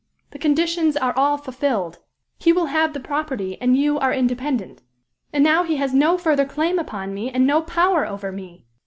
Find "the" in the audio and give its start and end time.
0.31-0.39, 2.93-2.99